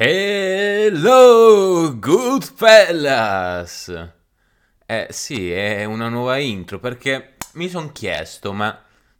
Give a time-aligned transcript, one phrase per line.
[0.00, 3.88] Hello, Goodfellas!
[4.86, 8.66] Eh sì, è una nuova intro perché mi sono chiesto, ma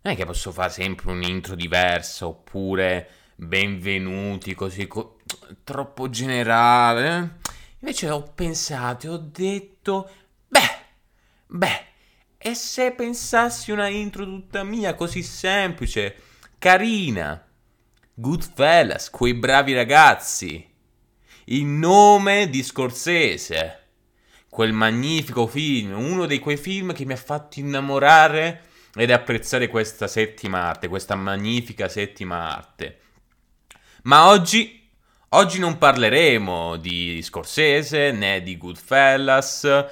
[0.03, 5.19] non è che posso fare sempre un'intro diversa oppure benvenuti così co-
[5.65, 7.39] troppo generale?
[7.81, 10.09] Invece ho pensato e ho detto,
[10.47, 10.77] beh,
[11.49, 11.87] beh,
[12.39, 16.15] e se pensassi una intro tutta mia così semplice,
[16.57, 17.48] carina?
[18.21, 20.69] Goodfellas, quei bravi ragazzi.
[21.45, 23.85] Il nome di Scorsese.
[24.49, 28.63] Quel magnifico film, uno di quei film che mi ha fatto innamorare
[28.97, 32.99] ed apprezzare questa settima arte, questa magnifica settima arte.
[34.03, 34.85] Ma oggi,
[35.29, 39.87] oggi non parleremo di Scorsese né di Goodfellas,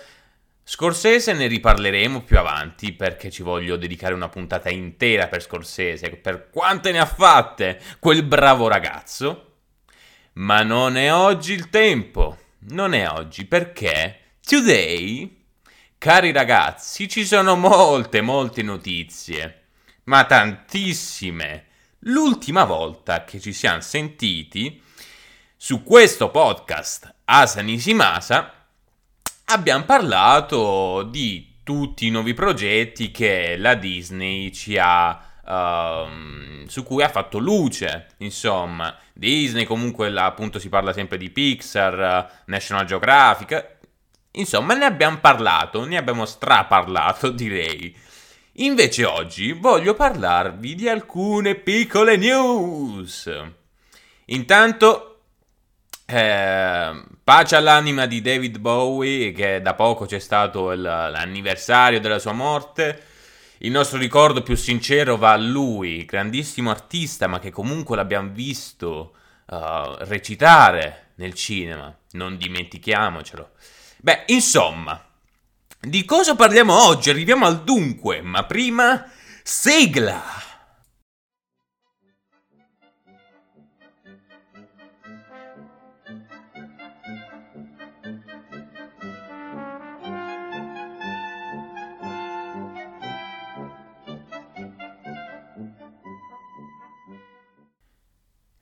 [0.69, 6.51] Scorsese ne riparleremo più avanti perché ci voglio dedicare una puntata intera per Scorsese, per
[6.51, 9.59] quante ne ha fatte quel bravo ragazzo.
[10.33, 12.37] Ma non è oggi il tempo,
[12.71, 15.45] non è oggi perché today,
[15.99, 19.67] cari ragazzi, ci sono molte, molte notizie,
[20.05, 21.67] ma tantissime.
[22.01, 24.83] L'ultima volta che ci siamo sentiti
[25.57, 28.56] su questo podcast Asa Nisimasa
[29.47, 37.05] abbiamo parlato di tutti i nuovi progetti che la Disney ci ha Uh, su cui
[37.05, 42.85] ha fatto luce, insomma, Disney comunque là, appunto si parla sempre di Pixar, uh, National
[42.85, 43.77] Geographic,
[44.33, 47.97] insomma ne abbiamo parlato, ne abbiamo straparlato direi.
[48.55, 53.31] Invece oggi voglio parlarvi di alcune piccole news.
[54.25, 55.21] Intanto
[56.07, 62.31] eh, pace all'anima di David Bowie, che da poco c'è stato il, l'anniversario della sua
[62.31, 63.03] morte.
[63.59, 69.17] Il nostro ricordo più sincero va a lui, grandissimo artista, ma che comunque l'abbiamo visto
[69.47, 71.93] uh, recitare nel cinema.
[72.13, 73.51] Non dimentichiamocelo.
[73.97, 75.05] Beh, insomma,
[75.81, 77.11] di cosa parliamo oggi?
[77.11, 79.05] Arriviamo al dunque, ma prima,
[79.43, 80.46] sigla!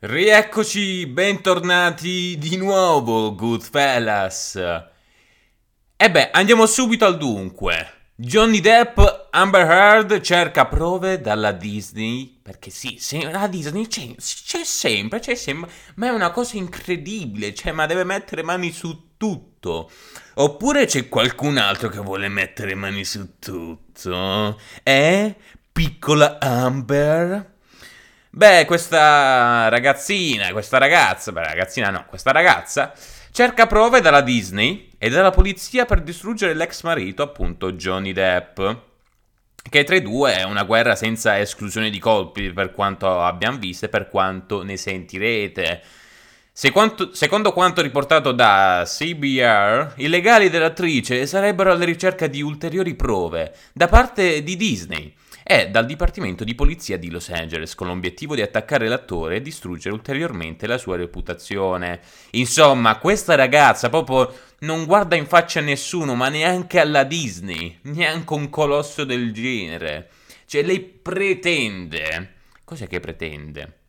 [0.06, 4.56] Rieccoci, bentornati di nuovo, Goodfellas.
[5.96, 8.10] E beh, andiamo subito al dunque.
[8.14, 9.00] Johnny Depp,
[9.30, 15.34] Amber Heard cerca prove dalla Disney, perché sì, se, la Disney c'è, c'è, sempre, c'è
[15.34, 19.90] sempre, ma è una cosa incredibile, cioè, ma deve mettere mani su tutto.
[20.34, 24.60] Oppure c'è qualcun altro che vuole mettere mani su tutto?
[24.82, 25.34] Eh?
[25.72, 27.52] Piccola Amber?
[28.36, 32.92] Beh, questa ragazzina, questa ragazza, beh, ragazzina no, questa ragazza
[33.30, 38.60] cerca prove dalla Disney e dalla polizia per distruggere l'ex marito, appunto Johnny Depp.
[39.70, 43.84] Che tra i due è una guerra senza esclusione di colpi, per quanto abbiamo visto
[43.84, 45.80] e per quanto ne sentirete.
[46.50, 53.54] Secondo, secondo quanto riportato da CBR, i legali dell'attrice sarebbero alla ricerca di ulteriori prove
[53.72, 55.14] da parte di Disney
[55.46, 59.94] è dal Dipartimento di Polizia di Los Angeles con l'obiettivo di attaccare l'attore e distruggere
[59.94, 62.00] ulteriormente la sua reputazione.
[62.30, 68.32] Insomma, questa ragazza proprio non guarda in faccia a nessuno, ma neanche alla Disney, neanche
[68.32, 70.08] un colosso del genere.
[70.46, 72.32] Cioè, lei pretende.
[72.64, 73.83] Cos'è che pretende?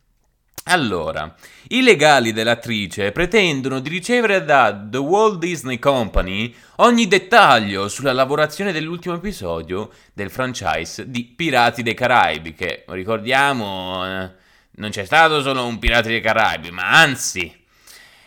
[0.68, 1.32] Allora,
[1.68, 8.72] i legali dell'attrice pretendono di ricevere da The Walt Disney Company ogni dettaglio sulla lavorazione
[8.72, 14.30] dell'ultimo episodio del franchise di Pirati dei Caraibi, che ricordiamo eh,
[14.72, 17.64] non c'è stato solo un Pirati dei Caraibi, ma anzi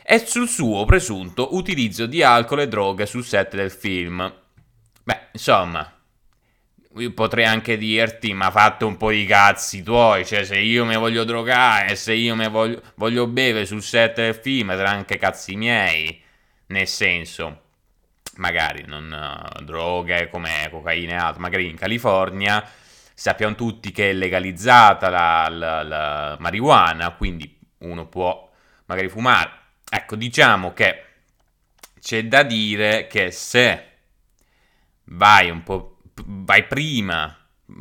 [0.02, 4.34] è sul suo presunto utilizzo di alcol e droghe sul set del film.
[5.04, 5.99] Beh, insomma,
[7.00, 10.96] io potrei anche dirti, ma fate un po' di cazzi tuoi, cioè se io mi
[10.96, 15.56] voglio drogare, se io mi voglio, voglio bere sul set del film, saranno anche cazzi
[15.56, 16.22] miei,
[16.68, 17.62] nel senso,
[18.36, 22.64] magari non uh, droghe come cocaina e altro, magari in California
[23.14, 28.50] sappiamo tutti che è legalizzata la, la, la marijuana, quindi uno può
[28.86, 29.52] magari fumare.
[29.90, 31.04] Ecco, diciamo che
[32.00, 33.88] c'è da dire che se
[35.06, 37.36] vai un po' vai prima,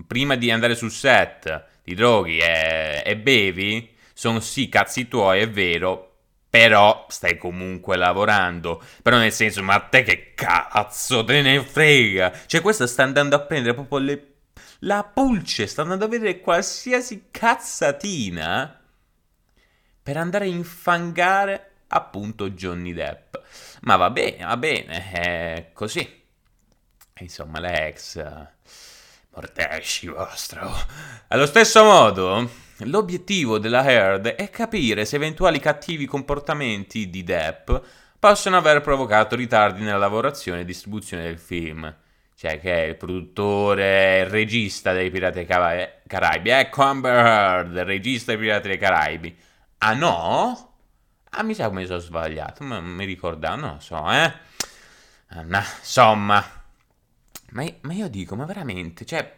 [0.07, 5.49] prima di andare sul set, ti droghi e, e bevi, sono sì cazzi tuoi, è
[5.49, 6.17] vero,
[6.51, 8.83] però stai comunque lavorando.
[9.03, 12.33] Però nel senso, ma a te che cazzo te ne frega?
[12.47, 14.35] Cioè, questa sta andando a prendere proprio le...
[14.81, 18.81] la pulce, sta andando a vedere qualsiasi cazzatina
[20.03, 23.37] per andare a infangare appunto Johnny Depp.
[23.83, 26.18] Ma va bene, va bene, è così.
[27.21, 28.23] Insomma, l'ex...
[29.31, 30.75] Mortesci vostro.
[31.29, 37.71] Allo stesso modo, l'obiettivo della Heard è capire se eventuali cattivi comportamenti di Depp
[38.19, 41.95] possono aver provocato ritardi nella lavorazione e distribuzione del film.
[42.35, 46.51] Cioè, che è il produttore, il regista dei Pirati dei Caraibi.
[46.51, 49.39] Ecco Amber Heard, il regista dei Pirati dei Caraibi.
[49.79, 50.75] Ah no?
[51.31, 54.33] Ah, mi sa mi sono sbagliato, ma mi ricordavo, non lo so, eh?
[55.29, 56.58] Ah, ma, insomma,
[57.51, 59.37] ma, ma, io dico, ma veramente, cioè,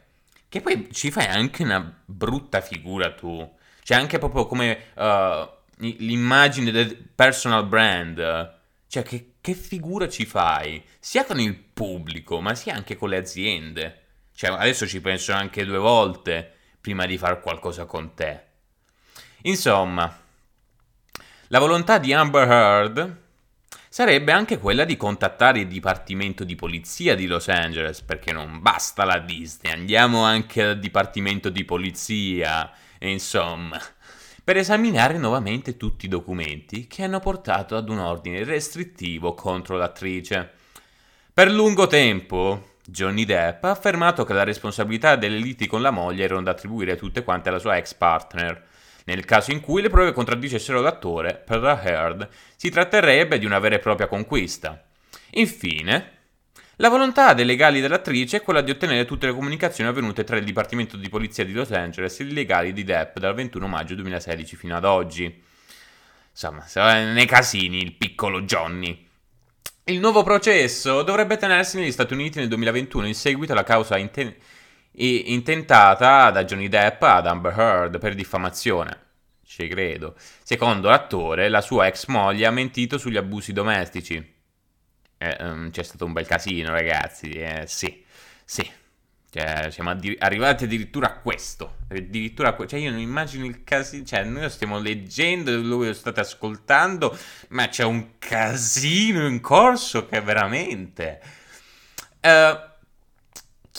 [0.48, 3.58] che poi ci fai anche una brutta figura tu.
[3.82, 8.58] Cioè, anche proprio come uh, l'immagine del personal brand.
[8.86, 10.82] Cioè, che, che figura ci fai?
[10.98, 14.02] Sia con il pubblico, ma sia anche con le aziende.
[14.34, 18.42] Cioè, adesso ci penso anche due volte prima di fare qualcosa con te.
[19.42, 20.18] Insomma,
[21.48, 23.18] la volontà di Amber Heard
[23.92, 29.04] sarebbe anche quella di contattare il Dipartimento di Polizia di Los Angeles, perché non basta
[29.04, 32.70] la Disney, andiamo anche al Dipartimento di Polizia,
[33.00, 33.80] insomma,
[34.44, 40.52] per esaminare nuovamente tutti i documenti che hanno portato ad un ordine restrittivo contro l'attrice.
[41.34, 46.22] Per lungo tempo, Johnny Depp ha affermato che la responsabilità delle liti con la moglie
[46.22, 48.68] erano da attribuire tutte quante alla sua ex partner,
[49.10, 53.58] nel caso in cui le prove contraddicessero l'attore, per la Heard si tratterebbe di una
[53.58, 54.82] vera e propria conquista.
[55.32, 56.18] Infine,
[56.76, 60.44] la volontà dei legali dell'attrice è quella di ottenere tutte le comunicazioni avvenute tra il
[60.44, 64.56] Dipartimento di Polizia di Los Angeles e i legali di Depp dal 21 maggio 2016
[64.56, 65.42] fino ad oggi.
[66.30, 66.64] Insomma,
[67.12, 69.06] nei casini il piccolo Johnny.
[69.84, 73.98] Il nuovo processo dovrebbe tenersi negli Stati Uniti nel 2021 in seguito alla causa
[74.92, 79.08] inten- intentata da Johnny Depp ad Amber Heard per diffamazione.
[79.44, 80.14] Ci credo.
[80.42, 84.38] Secondo l'attore, la sua ex moglie ha mentito sugli abusi domestici.
[85.18, 87.30] Eh, um, c'è stato un bel casino, ragazzi.
[87.30, 88.04] Eh, sì,
[88.44, 88.70] sì.
[89.32, 91.78] Cioè, siamo addir- arrivati addirittura a questo.
[91.88, 94.04] Addirittura a que- cioè, io non immagino il casino.
[94.04, 97.16] Cioè, noi lo stiamo leggendo, voi lo state ascoltando,
[97.48, 101.20] ma c'è un casino in corso che veramente.
[102.22, 102.69] Uh,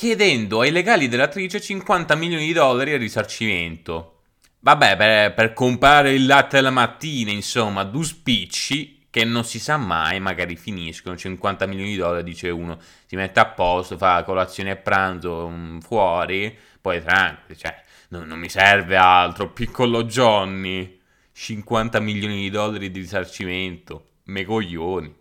[0.02, 4.22] chiedendo ai legali dell'attrice 50 milioni di dollari a risarcimento.
[4.62, 9.78] Vabbè, per, per comprare il latte alla mattina, insomma, due spicci che non si sa
[9.78, 14.72] mai, magari finiscono 50 milioni di dollari, dice uno, si mette a posto, fa colazione
[14.72, 21.00] e pranzo um, fuori, poi tranquillo, cioè, non, non mi serve altro, piccolo Johnny,
[21.32, 25.20] 50 milioni di dollari di risarcimento, me coglioni.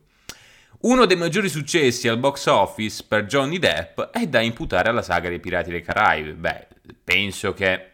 [0.83, 5.29] Uno dei maggiori successi al box office per Johnny Depp è da imputare alla saga
[5.29, 6.33] dei Pirati dei Caraibi.
[6.33, 6.69] Beh,
[7.05, 7.91] penso che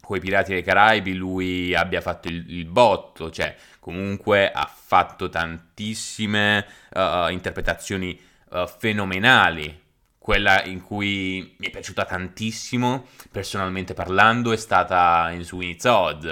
[0.00, 5.28] con i Pirati dei Caraibi lui abbia fatto il, il botto, cioè comunque ha fatto
[5.28, 6.64] tantissime
[6.94, 8.16] uh, interpretazioni
[8.50, 9.82] uh, fenomenali.
[10.16, 16.28] Quella in cui mi è piaciuta tantissimo, personalmente parlando, è stata in Sweeney Todd,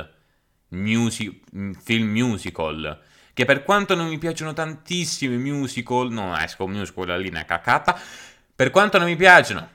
[0.68, 1.40] music,
[1.82, 7.06] film musical che per quanto non mi piacciono tantissimo i musical, no, esco un musical
[7.06, 7.98] la linea cacata,
[8.54, 9.68] per quanto non mi piacciono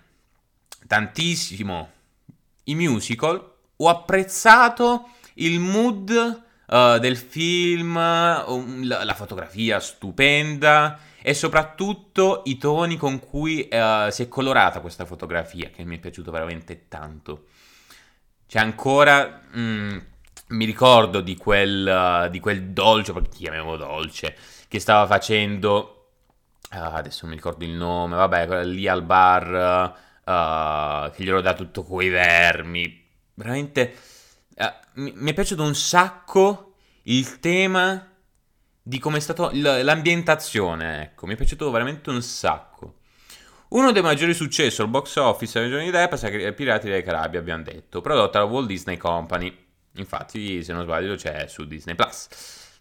[0.85, 1.91] tantissimo
[2.65, 12.43] i musical, ho apprezzato il mood uh, del film, la, la, fotografia stupenda e soprattutto
[12.45, 16.87] i toni con cui uh, si è colorata questa fotografia, che mi è piaciuto veramente
[16.87, 17.47] tanto.
[18.47, 19.41] C'è ancora...
[19.55, 19.97] Mm,
[20.47, 24.35] mi ricordo di quel, uh, di quel dolce, perché chiamiamo dolce,
[24.67, 26.09] che stava facendo,
[26.71, 31.53] uh, adesso non mi ricordo il nome, vabbè, lì al bar, uh, che glielo dà
[31.53, 33.95] tutto coi vermi, veramente,
[34.93, 36.73] mi, mi, è piaciuto un sacco
[37.03, 38.11] il tema
[38.81, 42.95] di come è stata l'ambientazione, ecco, mi è piaciuto veramente un sacco.
[43.69, 47.63] Uno dei maggiori successi al box office della Johnny Depp è Pirati dei Caraibi, abbiamo
[47.63, 49.66] detto, prodotta dalla Walt Disney Company.
[49.97, 52.27] Infatti, se non sbaglio, c'è su Disney Plus.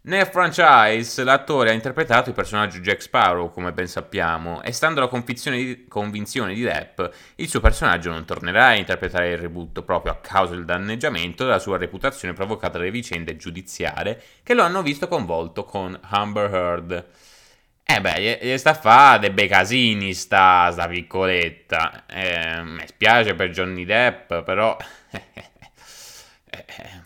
[0.07, 5.09] Nel franchise, l'attore ha interpretato il personaggio Jack Sparrow, come ben sappiamo, e stando alla
[5.09, 7.01] convinzione di, Depp,
[7.37, 11.59] il suo personaggio non tornerà a interpretare il reboot proprio a causa del danneggiamento della
[11.59, 17.07] sua reputazione provocata dalle vicende giudiziarie che lo hanno visto coinvolto con Amber Heard.
[17.83, 22.05] Eh beh, gli sta a fare dei bei casini sta, sta piccoletta.
[22.07, 24.77] Eh, mi spiace per Johnny Depp, però...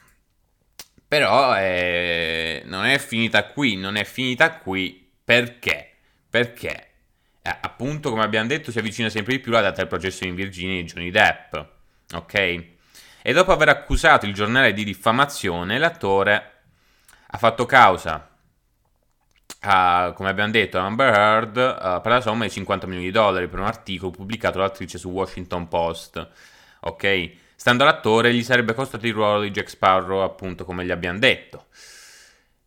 [1.10, 5.94] Però eh, non è finita qui, non è finita qui perché?
[6.30, 6.90] Perché
[7.42, 10.36] eh, appunto come abbiamo detto si avvicina sempre di più la data del processo in
[10.36, 11.56] Virginia di Johnny Depp,
[12.14, 12.64] ok?
[13.22, 16.52] E dopo aver accusato il giornale di diffamazione, l'attore
[17.26, 18.30] ha fatto causa
[19.64, 23.48] uh, come abbiamo detto, Amber Heard uh, per la somma di 50 milioni di dollari
[23.48, 26.28] per un articolo pubblicato dall'attrice su Washington Post.
[26.82, 27.30] Ok?
[27.60, 31.66] Stando all'attore, gli sarebbe costato il ruolo di Jack Sparrow, appunto, come gli abbiamo detto.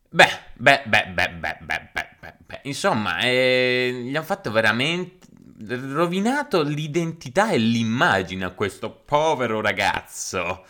[0.07, 2.59] Beh, beh, beh, beh, beh, beh, beh, beh.
[2.65, 5.25] Insomma, eh, gli hanno fatto veramente
[5.65, 10.63] rovinato l'identità e l'immagine a questo povero ragazzo.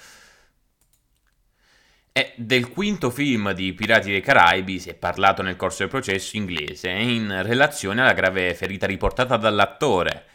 [2.14, 6.38] E del quinto film di Pirati dei Caraibi si è parlato nel corso del processo
[6.38, 10.26] inglese in relazione alla grave ferita riportata dall'attore.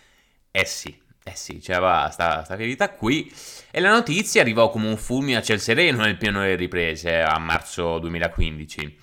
[0.51, 3.33] Eh sì, eh sì, c'era questa ferita qui.
[3.79, 7.39] E la notizia arrivò come un fulmine a ciel sereno nel pieno delle riprese a
[7.39, 8.99] marzo 2015.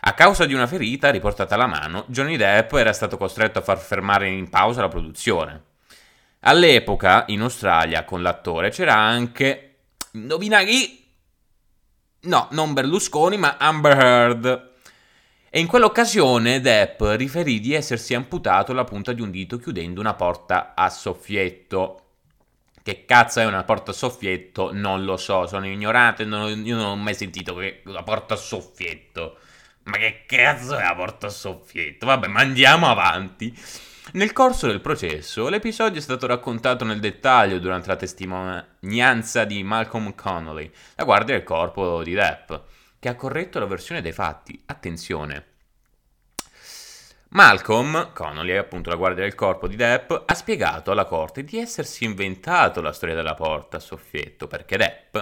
[0.00, 3.78] A causa di una ferita riportata alla mano, Johnny Depp era stato costretto a far
[3.78, 5.62] fermare in pausa la produzione.
[6.40, 9.76] All'epoca, in Australia, con l'attore c'era anche.
[10.12, 11.10] Indovina chi?
[12.24, 14.70] No, non Berlusconi, ma Amber Heard.
[15.48, 20.12] E in quell'occasione Depp riferì di essersi amputato la punta di un dito chiudendo una
[20.12, 22.02] porta a soffietto.
[22.88, 24.70] Che cazzo è una porta soffietto?
[24.72, 29.36] Non lo so, sono ignorante, non, io non ho mai sentito che una porta soffietto.
[29.82, 32.06] Ma che cazzo è la porta soffietto?
[32.06, 33.54] Vabbè, ma andiamo avanti.
[34.12, 40.14] Nel corso del processo, l'episodio è stato raccontato nel dettaglio durante la testimonianza di Malcolm
[40.14, 42.52] Connolly, la guardia del corpo di Depp,
[42.98, 44.62] che ha corretto la versione dei fatti.
[44.64, 45.47] Attenzione.
[47.30, 52.04] Malcolm, Connolly, appunto la guardia del corpo di Depp, ha spiegato alla corte di essersi
[52.04, 55.18] inventato la storia della porta a soffietto perché Depp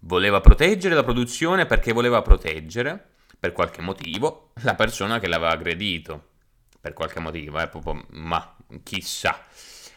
[0.00, 6.28] voleva proteggere la produzione perché voleva proteggere, per qualche motivo, la persona che l'aveva aggredito
[6.80, 9.38] per qualche motivo, eh, proprio, ma chissà.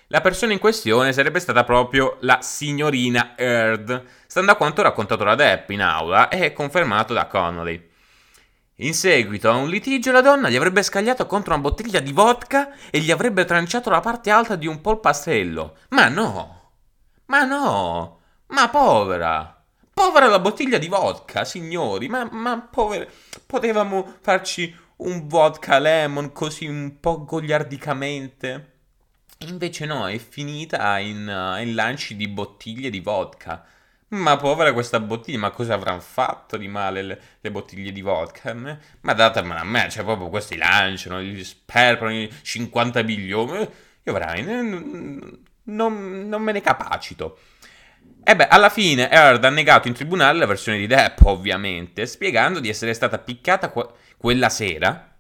[0.07, 5.35] La persona in questione sarebbe stata proprio la signorina Heard, stando a quanto raccontato da
[5.35, 7.86] Depp in aula e confermato da Connolly.
[8.81, 12.75] In seguito a un litigio la donna gli avrebbe scagliato contro una bottiglia di vodka
[12.91, 15.77] e gli avrebbe tranciato la parte alta di un polpastrello.
[15.89, 16.73] Ma no!
[17.25, 18.19] Ma no!
[18.47, 19.63] Ma povera!
[19.91, 22.07] Povera la bottiglia di vodka, signori!
[22.07, 23.07] Ma, ma povera...
[23.47, 28.73] Potevamo farci un vodka lemon così un po' goliardicamente.
[29.39, 33.65] Invece no, è finita in, uh, in lanci di bottiglie di vodka.
[34.09, 38.53] Ma povera questa bottiglia, ma cosa avranno fatto di male le, le bottiglie di vodka?
[38.53, 43.69] Ma datemela a me, cioè proprio questi lanciano, gli sperperano 50 milioni.
[44.03, 47.37] Io veramente non, non me ne capacito.
[48.23, 52.59] E beh, alla fine Heard ha negato in tribunale la versione di Depp, ovviamente, spiegando
[52.59, 55.15] di essere stata piccata qua- quella sera,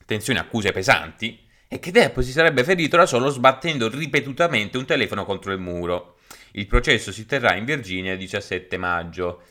[0.00, 5.24] attenzione accuse pesanti, e che Depp si sarebbe ferito da solo sbattendo ripetutamente un telefono
[5.24, 6.16] contro il muro.
[6.52, 9.42] Il processo si terrà in Virginia il 17 maggio.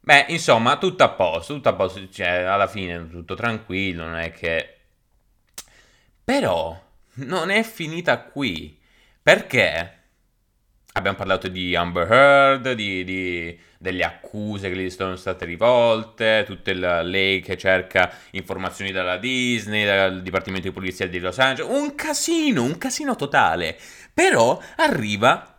[0.00, 4.32] Beh, insomma, tutto a posto, tutto a posto, cioè, alla fine tutto tranquillo, non è
[4.32, 4.76] che...
[6.24, 6.80] Però
[7.14, 8.78] non è finita qui,
[9.22, 9.98] perché
[10.92, 17.02] abbiamo parlato di Amber Heard, di, di delle accuse che gli sono state rivolte, tutta
[17.02, 22.62] lei che cerca informazioni dalla Disney, dal Dipartimento di Polizia di Los Angeles, un casino,
[22.62, 23.76] un casino totale.
[24.14, 25.51] Però arriva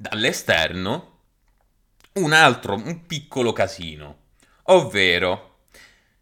[0.00, 1.08] dall'esterno
[2.14, 4.16] un altro, un piccolo casino,
[4.64, 5.58] ovvero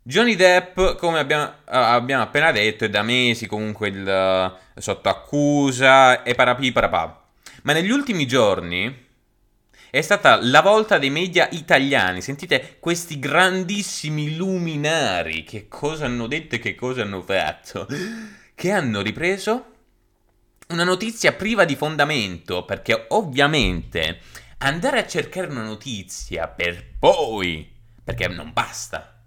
[0.03, 6.35] Johnny Depp, come abbiamo, abbiamo, appena detto, è da mesi comunque il, sotto accusa e
[6.35, 6.73] parapì.
[7.63, 9.07] Ma negli ultimi giorni
[9.91, 12.21] è stata la volta dei media italiani.
[12.21, 17.87] Sentite questi grandissimi luminari che cosa hanno detto e che cosa hanno fatto.
[18.55, 19.78] Che hanno ripreso
[20.69, 24.21] una notizia priva di fondamento, perché ovviamente
[24.59, 27.71] andare a cercare una notizia per poi,
[28.05, 29.25] perché non basta,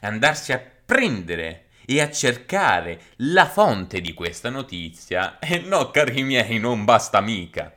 [0.00, 6.58] andarsi a prendere e a cercare la fonte di questa notizia, e no, cari miei,
[6.58, 7.74] non basta mica.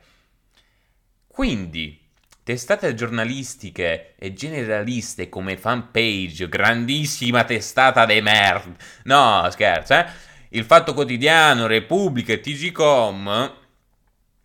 [1.26, 2.00] Quindi,
[2.42, 8.76] testate giornalistiche e generaliste come fanpage, grandissima testata de merd.
[9.04, 10.06] No, scherzo, eh?
[10.54, 13.56] Il Fatto Quotidiano, Repubblica e TGcom,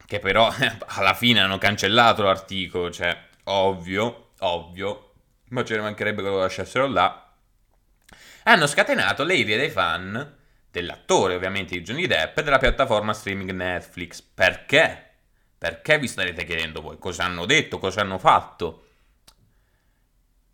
[0.07, 0.49] che però
[0.97, 5.11] alla fine hanno cancellato l'articolo, cioè, ovvio, ovvio,
[5.49, 7.31] ma ce ne mancherebbe che lo lasciassero là,
[8.45, 10.35] hanno scatenato le irie dei fan
[10.71, 14.19] dell'attore, ovviamente, di Johnny Depp e della piattaforma streaming Netflix.
[14.19, 15.11] Perché?
[15.59, 18.87] Perché vi starete chiedendo voi cosa hanno detto, cosa hanno fatto?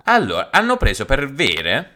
[0.04, 1.95] Allora, hanno preso per vere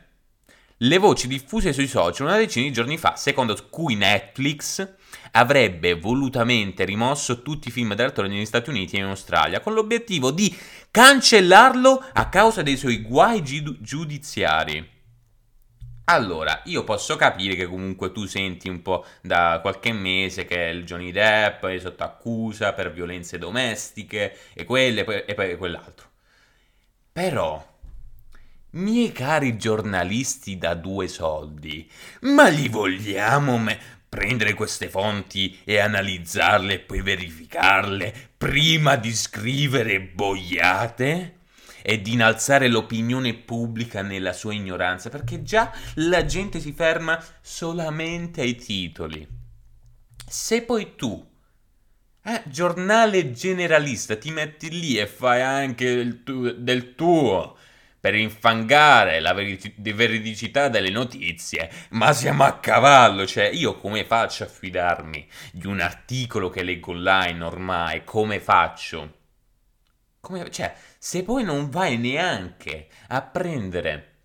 [0.82, 4.96] le voci diffuse sui social una decina di giorni fa, secondo cui Netflix
[5.32, 10.32] avrebbe volutamente rimosso tutti i film dell'attore negli Stati Uniti e in Australia con l'obiettivo
[10.32, 10.56] di
[10.90, 14.98] cancellarlo a causa dei suoi guai giudiziari.
[16.06, 20.84] Allora, io posso capire che comunque tu senti un po' da qualche mese che il
[20.84, 26.08] Johnny Depp è sotto accusa per violenze domestiche e quelle e poi quell'altro.
[27.12, 27.69] Però,
[28.72, 31.90] miei cari giornalisti da due soldi,
[32.22, 40.00] ma li vogliamo me- prendere queste fonti e analizzarle e poi verificarle prima di scrivere
[40.02, 41.36] boiate?
[41.82, 48.42] e di innalzare l'opinione pubblica nella sua ignoranza, perché già la gente si ferma solamente
[48.42, 49.28] ai titoli.
[50.28, 51.26] Se poi tu,
[52.24, 57.58] eh, giornale generalista, ti metti lì e fai anche tu- del tuo
[58.00, 64.44] per infangare la veri- veridicità delle notizie, ma siamo a cavallo, cioè io come faccio
[64.44, 69.18] a fidarmi di un articolo che leggo online ormai, come faccio?
[70.22, 74.16] Come, cioè, se poi non vai neanche a prendere,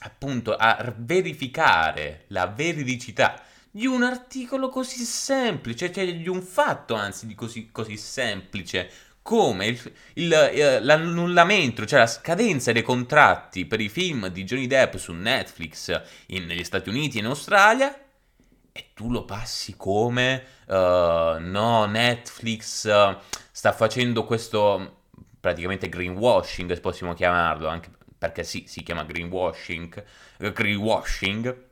[0.00, 7.26] appunto, a verificare la veridicità di un articolo così semplice, cioè di un fatto anzi
[7.26, 8.90] di così, così semplice
[9.26, 14.68] come il, il, eh, l'annullamento, cioè la scadenza dei contratti per i film di Johnny
[14.68, 17.92] Depp su Netflix in, negli Stati Uniti e in Australia,
[18.70, 20.74] e tu lo passi come uh,
[21.40, 23.16] no, Netflix uh,
[23.50, 24.98] sta facendo questo
[25.40, 30.04] praticamente greenwashing, possiamo chiamarlo, anche perché sì, si chiama greenwashing,
[30.38, 31.64] eh, greenwashing.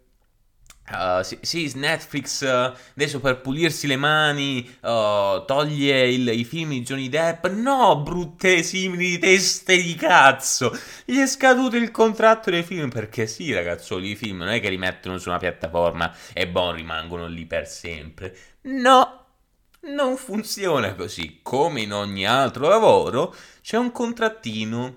[0.86, 6.70] Uh, sì, sì, Netflix uh, adesso per pulirsi le mani uh, toglie il, i film
[6.70, 7.46] di Johnny Depp.
[7.46, 10.78] No, brutte simili teste di cazzo.
[11.06, 12.90] Gli è scaduto il contratto dei film.
[12.90, 16.74] Perché sì, ragazzoli, i film non è che li mettono su una piattaforma e bon
[16.74, 18.36] rimangono lì per sempre.
[18.64, 19.24] No,
[19.80, 21.40] non funziona così.
[21.42, 24.96] Come in ogni altro lavoro, c'è un contrattino.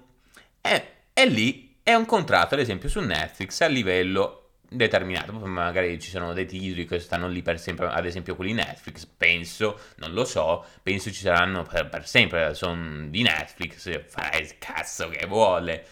[0.59, 5.33] E, e lì è un contratto, ad esempio, su Netflix a livello determinato.
[5.33, 9.05] Magari ci sono dei titoli che stanno lì per sempre, ad esempio quelli Netflix.
[9.05, 12.53] Penso, non lo so, penso ci saranno per, per sempre.
[12.53, 15.85] Sono di Netflix, fai il cazzo che vuole.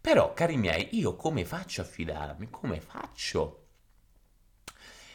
[0.00, 2.48] Però, cari miei, io come faccio a fidarmi?
[2.50, 3.64] Come faccio?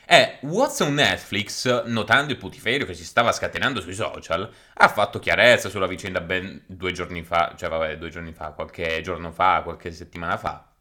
[0.05, 5.69] E Watson Netflix, notando il putiferio che si stava scatenando sui social, ha fatto chiarezza
[5.69, 9.91] sulla vicenda ben due giorni fa, cioè vabbè, due giorni fa, qualche giorno fa, qualche
[9.91, 10.72] settimana fa.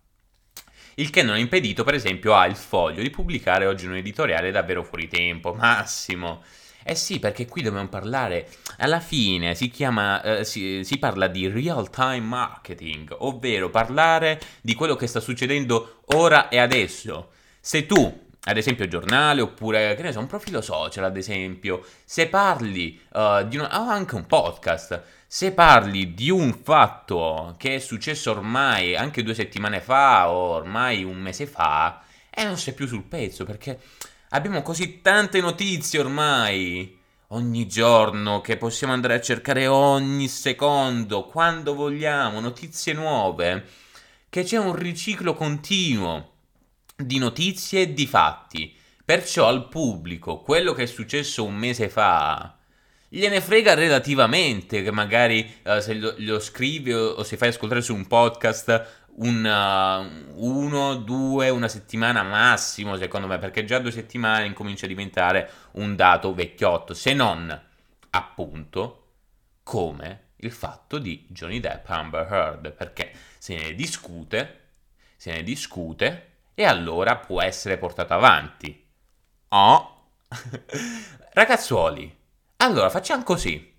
[0.94, 4.50] Il che non ha impedito, per esempio, a Il Foglio di pubblicare oggi un editoriale
[4.50, 5.54] davvero fuori tempo.
[5.54, 6.42] Massimo.
[6.84, 8.48] Eh sì, perché qui dobbiamo parlare.
[8.78, 10.20] Alla fine si chiama.
[10.22, 16.02] Eh, si, si, parla di real time marketing, ovvero parlare di quello che sta succedendo
[16.14, 17.30] ora e adesso.
[17.60, 22.28] Se tu ad esempio giornale oppure che ne so, un profilo social ad esempio, se
[22.28, 27.78] parli uh, di un, oh, anche un podcast, se parli di un fatto che è
[27.78, 32.74] successo ormai anche due settimane fa o ormai un mese fa, e eh, non sei
[32.74, 33.78] più sul pezzo perché
[34.30, 36.98] abbiamo così tante notizie ormai.
[37.32, 43.66] Ogni giorno che possiamo andare a cercare ogni secondo, quando vogliamo, notizie nuove,
[44.28, 46.31] che c'è un riciclo continuo
[47.06, 48.74] di notizie e di fatti.
[49.04, 52.56] Perciò al pubblico quello che è successo un mese fa
[53.14, 57.82] gliene frega relativamente che magari uh, se lo, lo scrivi o, o, se fai ascoltare
[57.82, 63.90] su un podcast un, uh, uno, due, una settimana massimo secondo me perché già due
[63.90, 67.60] settimane incomincia a diventare un dato vecchiotto se non
[68.08, 69.08] appunto
[69.62, 74.60] come il fatto di Johnny Depp Amber Heard perché se ne discute
[75.18, 78.84] se ne discute e allora può essere portato avanti.
[79.48, 80.06] Oh.
[81.32, 82.14] Ragazzuoli,
[82.56, 83.70] allora facciamo così.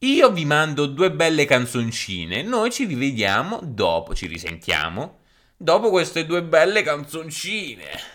[0.00, 5.20] Io vi mando due belle canzoncine, noi ci rivediamo dopo, ci risentiamo
[5.56, 8.14] dopo queste due belle canzoncine.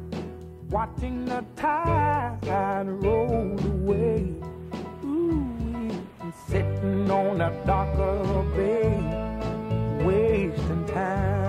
[0.71, 4.33] watching the tide roll away.
[5.03, 5.91] Ooh,
[6.47, 8.87] sitting on a darker bay,
[10.05, 11.40] wasting time.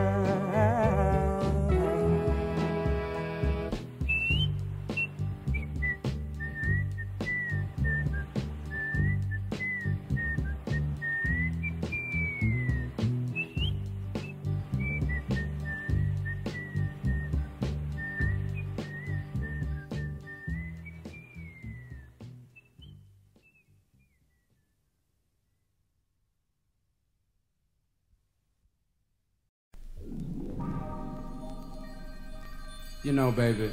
[33.04, 33.68] You know, baby,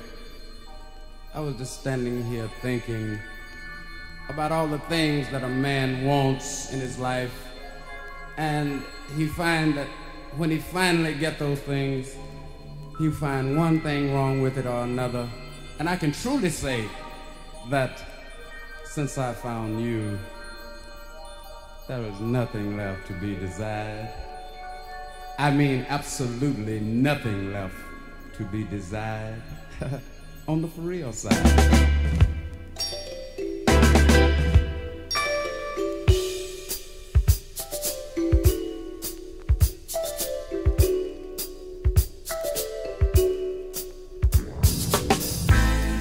[1.35, 3.19] I was just standing here thinking
[4.27, 7.45] about all the things that a man wants in his life,
[8.37, 8.81] and
[9.15, 9.85] he find that
[10.35, 12.15] when he finally get those things,
[12.97, 15.29] he find one thing wrong with it or another.
[15.77, 16.89] And I can truly say
[17.69, 18.01] that
[18.85, 20.17] since I found you,
[21.87, 24.09] there is nothing left to be desired.
[25.37, 27.75] I mean, absolutely nothing left
[28.39, 29.41] to be desired
[30.47, 31.35] on the for real side.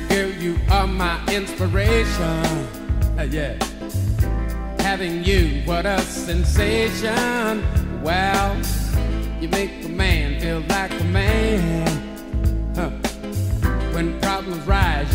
[0.09, 2.23] Girl, you are my inspiration.
[3.19, 3.59] Uh, yeah.
[4.79, 7.65] Having you, what a sensation.
[8.05, 8.57] Well,
[9.41, 11.88] you make a man feel like a man.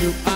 [0.04, 0.33] You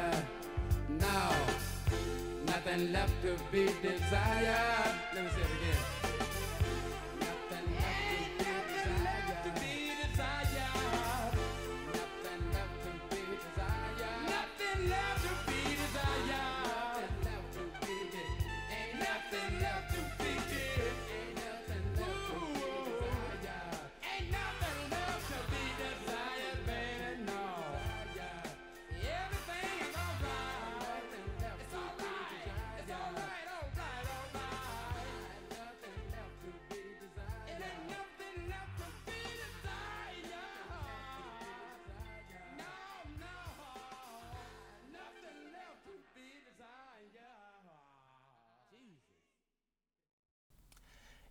[0.00, 0.24] desire.
[0.98, 1.32] Now,
[2.46, 4.94] nothing left to be desired.
[5.14, 6.59] Let me say it again.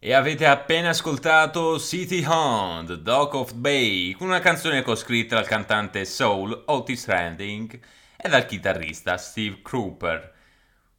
[0.10, 6.64] E avete appena ascoltato City Hound, Dock of Bay, una canzone coscritta dal cantante soul
[6.66, 7.80] Otis Redding
[8.18, 10.34] e dal chitarrista Steve Cropper.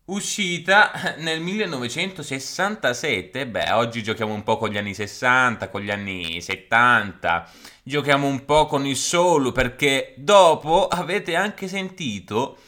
[0.04, 6.40] Uscita nel 1967, beh, oggi giochiamo un po' con gli anni 60, con gli anni
[6.40, 7.50] 70,
[7.82, 12.58] giochiamo un po' con il soul perché dopo avete anche sentito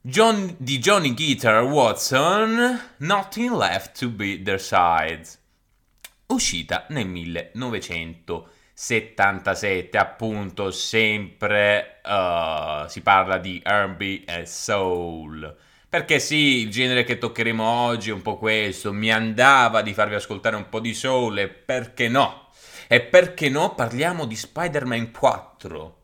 [0.00, 5.40] John, di Johnny Guitar Watson, Nothing Left to Be Their Sides,
[6.32, 15.56] uscita nel 1977, appunto sempre uh, si parla di R&B e soul.
[15.88, 20.14] Perché sì, il genere che toccheremo oggi è un po' questo, mi andava di farvi
[20.14, 22.48] ascoltare un po' di soul e perché no?
[22.88, 26.01] E perché no parliamo di Spider-Man 4?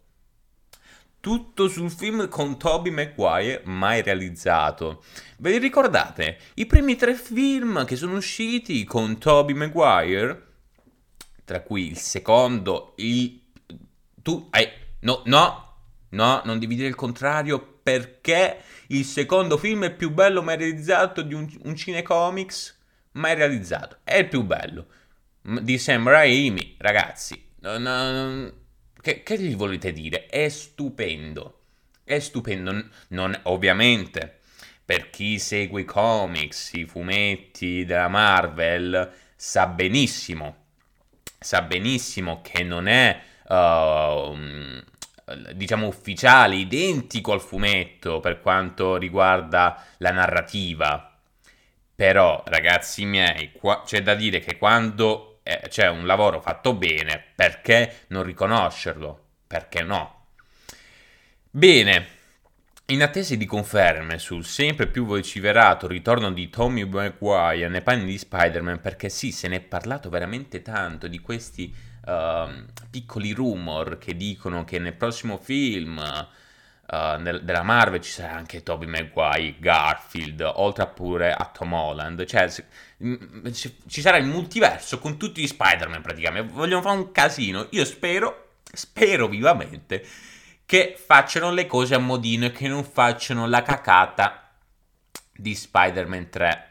[1.20, 5.04] Tutto sul film con Toby Maguire mai realizzato.
[5.38, 6.38] Ve li ricordate?
[6.54, 10.46] I primi tre film che sono usciti con Toby Maguire,
[11.44, 13.40] tra cui il secondo, il...
[14.22, 14.48] Tu...
[14.52, 15.76] Eh, no, no,
[16.10, 21.34] no, non dividere il contrario perché il secondo film è più bello mai realizzato di
[21.34, 22.78] un, un cinecomics
[23.12, 23.98] mai realizzato.
[24.04, 24.86] È il più bello.
[25.40, 27.42] Di Sam Raimi, ragazzi.
[27.60, 28.52] Non, non,
[29.00, 30.26] che, che gli volete dire?
[30.26, 31.60] È stupendo.
[32.04, 32.84] È stupendo.
[33.08, 34.38] Non, ovviamente,
[34.84, 40.64] per chi segue i comics, i fumetti della Marvel, sa benissimo,
[41.38, 44.34] sa benissimo che non è, uh,
[45.52, 51.14] diciamo, ufficiale, identico al fumetto per quanto riguarda la narrativa.
[51.94, 57.24] Però, ragazzi miei, qua, c'è da dire che quando eh, c'è un lavoro fatto bene,
[57.34, 59.24] perché non riconoscerlo?
[59.46, 60.26] Perché no?
[61.48, 62.06] Bene,
[62.86, 68.18] in attesa di conferme sul sempre più vociferato ritorno di Tommy Maguire nei panni di
[68.18, 74.14] Spider-Man, perché sì, se ne è parlato veramente tanto di questi uh, piccoli rumor che
[74.16, 75.98] dicono che nel prossimo film
[76.90, 81.72] uh, nel, della Marvel ci sarà anche Tobey Maguire, Garfield, oltre a pure a Tom
[81.72, 82.24] Holland.
[82.24, 86.52] Cioè, ci sarà il multiverso con tutti gli Spider-Man praticamente.
[86.52, 87.66] Vogliono fare un casino.
[87.70, 90.04] Io spero, spero vivamente
[90.64, 94.50] che facciano le cose a modino e che non facciano la cacata
[95.32, 96.64] di Spider-Man 3.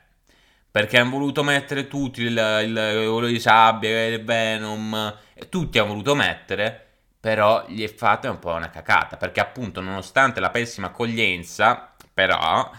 [0.69, 5.17] Perché hanno voluto mettere tutti il, il, il di sabbia, il Venom,
[5.49, 6.86] tutti hanno voluto mettere
[7.27, 12.71] però gli è fatta un po' una cacata, perché appunto nonostante la pessima accoglienza, però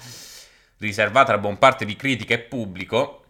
[0.79, 3.25] riservata a buon parte di critica e pubblico,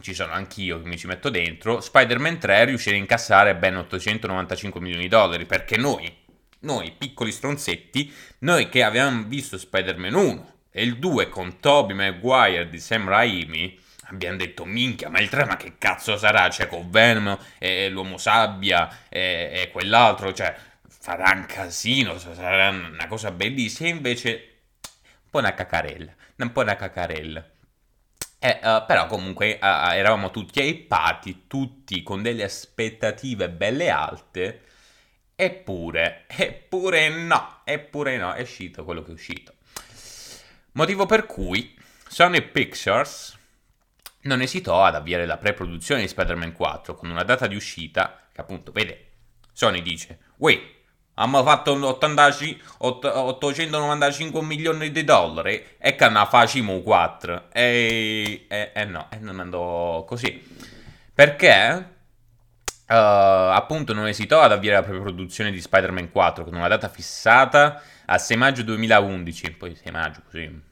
[0.00, 4.80] ci sono anch'io che mi ci metto dentro, Spider-Man 3 riuscì a incassare ben 895
[4.80, 6.12] milioni di dollari, perché noi,
[6.62, 12.68] noi piccoli stronzetti, noi che avevamo visto Spider-Man 1 e il 2 con Tobey Maguire
[12.68, 13.78] di Sam Raimi,
[14.10, 18.18] abbiamo detto minchia ma il 3 ma che cazzo sarà cioè con Venom e l'uomo
[18.18, 20.54] sabbia e, e quell'altro cioè
[20.88, 24.50] farà un casino sarà una cosa bellissima invece
[25.30, 27.48] po' una cacarella, un po' una cacarella.
[28.42, 34.62] Eh, uh, però comunque uh, eravamo tutti hypati, tutti con delle aspettative belle alte,
[35.36, 39.54] eppure, eppure no, eppure no, è uscito quello che è uscito.
[40.72, 41.76] Motivo per cui
[42.08, 43.38] Sony Pictures
[44.22, 48.40] non esitò ad avviare la pre-produzione di Spider-Man 4 con una data di uscita che
[48.40, 49.06] appunto, vede,
[49.52, 50.78] Sony dice, uè,
[51.20, 52.28] Abbiamo fatto 80,
[52.78, 57.50] 895 milioni di dollari e che ne facciamo 4.
[57.52, 60.42] E, e, e no, e non andò così.
[61.12, 61.88] Perché
[62.88, 67.82] uh, appunto non esitò ad avviare la pre-produzione di Spider-Man 4 con una data fissata
[68.06, 69.50] a 6 maggio 2011.
[69.52, 70.62] Poi 6 maggio così,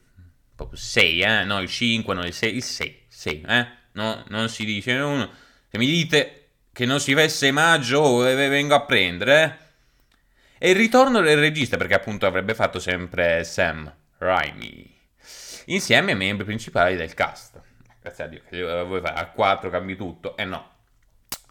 [0.55, 1.43] proprio 6, eh?
[1.43, 3.67] No, il 5, no, il 6, il 6, 6, eh?
[3.93, 5.29] No, non si dice uno.
[5.69, 9.67] Se mi dite che non si 6 maggio, eh, vengo a prendere, eh?
[10.57, 14.97] E il ritorno del regista, perché appunto avrebbe fatto sempre Sam Raimi,
[15.65, 17.61] insieme ai membri principali del cast.
[18.01, 20.69] Grazie a Dio, che vuoi fare a 4 cambi tutto, e eh no.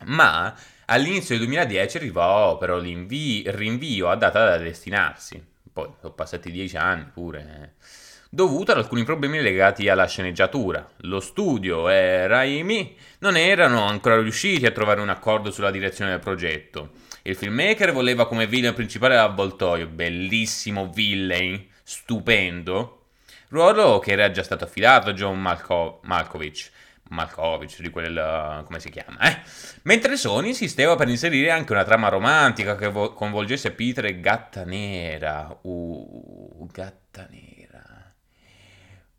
[0.04, 0.54] Ma
[0.86, 5.44] all'inizio del 2010 arrivò però il rinvio a data da destinarsi.
[5.70, 7.40] Poi sono passati 10 anni pure.
[7.62, 7.97] Eh.
[8.30, 10.86] Dovuto ad alcuni problemi legati alla sceneggiatura.
[11.02, 16.20] Lo studio e Raimi non erano ancora riusciti a trovare un accordo sulla direzione del
[16.20, 16.90] progetto
[17.28, 23.08] il filmmaker voleva come villain principale l'avvoltoio, bellissimo villain, stupendo,
[23.48, 26.70] ruolo che era già stato affidato a John Malko- Malkovich.
[27.10, 29.40] Malkovich, di quel come si chiama, eh?
[29.82, 34.64] Mentre Sony insisteva per inserire anche una trama romantica che vo- coinvolgesse Peter e Gatta
[34.64, 35.54] Nera.
[35.62, 37.57] Uh, Gatta Nera.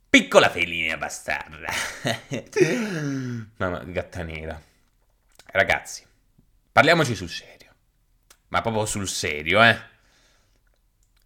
[0.10, 1.72] Piccola felina bastarda.
[3.58, 4.60] Mamma, Gatta Nera.
[5.52, 6.04] Ragazzi,
[6.72, 7.60] parliamoci sul serio
[8.50, 9.78] ma proprio sul serio, eh.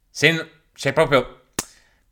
[0.09, 1.41] Se c'è proprio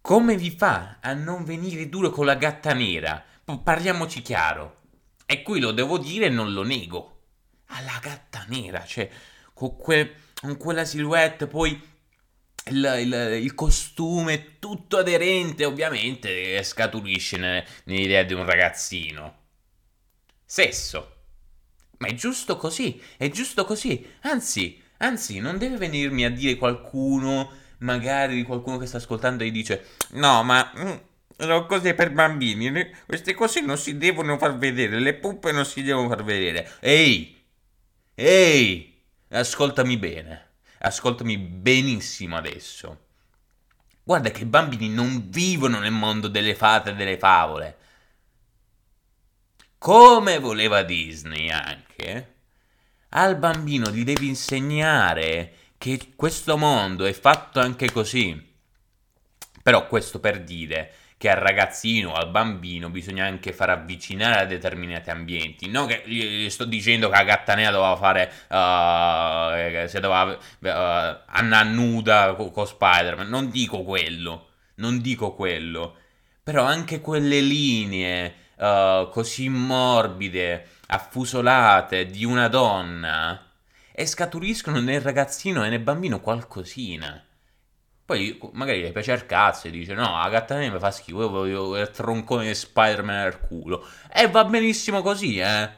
[0.02, 3.24] come vi fa a non venire duro con la gatta nera?
[3.64, 4.80] Parliamoci chiaro.
[5.26, 7.20] E qui lo devo dire e non lo nego.
[7.68, 9.10] Alla gatta nera, cioè
[9.54, 11.80] con, que, con quella silhouette, poi
[12.70, 17.38] il, il, il, costume tutto aderente, ovviamente, scaturisce
[17.86, 19.40] nell'idea di un ragazzino.
[20.46, 21.16] Sesso.
[21.98, 24.06] Ma è giusto così, è giusto così.
[24.22, 29.86] Anzi, Anzi, non deve venirmi a dire qualcuno, magari qualcuno che sta ascoltando e dice:
[30.12, 30.92] No, ma mm,
[31.38, 32.72] sono cose per bambini.
[33.06, 35.00] Queste cose non si devono far vedere.
[35.00, 36.74] Le puppe non si devono far vedere.
[36.80, 37.44] Ehi,
[38.14, 40.50] ehi, ascoltami bene.
[40.84, 43.08] Ascoltami benissimo adesso.
[44.04, 47.78] Guarda che i bambini non vivono nel mondo delle fate e delle favole.
[49.78, 52.36] Come voleva Disney anche
[53.10, 58.50] al bambino gli devi insegnare che questo mondo è fatto anche così.
[59.62, 65.12] Però questo per dire che al ragazzino, al bambino, bisogna anche far avvicinare a determinati
[65.12, 65.70] ambienti.
[65.70, 68.32] Non che gli sto dicendo che la gattanea doveva fare.
[68.50, 70.32] Uh, se doveva.
[70.32, 73.30] Uh, Anna nuda con, con Spider-Man.
[73.30, 74.48] Non dico quello.
[74.78, 75.96] Non dico quello.
[76.42, 83.48] Però anche quelle linee uh, così morbide affusolate di una donna
[83.92, 87.24] e scaturiscono nel ragazzino e nel bambino qualcosina.
[88.12, 91.22] Poi magari gli piace il cazzo e dice: No, la gatta mi fa schifo.
[91.22, 93.88] Io voglio il troncone di Spider-Man al culo.
[94.14, 95.70] E va benissimo così, eh.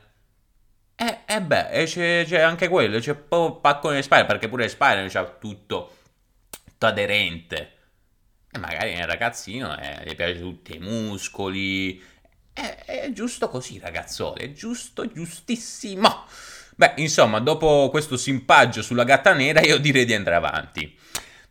[0.96, 2.98] E, e beh, c'è, c'è, anche quello.
[2.98, 4.32] C'è proprio paccone di Spider-Man.
[4.32, 5.96] Perché pure Spider-Man c'ha tutto,
[6.50, 7.72] tutto aderente.
[8.52, 12.02] E magari nel ragazzino eh, gli piace tutti i muscoli
[12.52, 16.26] è, è giusto così, ragazzoli, è giusto, giustissimo.
[16.76, 20.98] Beh, insomma, dopo questo simpaggio sulla gatta nera, io direi di andare avanti.